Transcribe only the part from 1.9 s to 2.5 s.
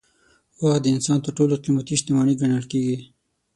شتمني